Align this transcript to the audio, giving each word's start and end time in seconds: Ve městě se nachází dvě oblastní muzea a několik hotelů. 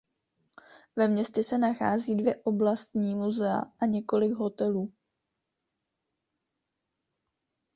Ve 0.95 1.07
městě 1.07 1.43
se 1.43 1.57
nachází 1.57 2.15
dvě 2.15 2.35
oblastní 2.43 3.15
muzea 3.15 3.61
a 3.79 3.85
několik 3.85 4.33
hotelů. 4.33 4.93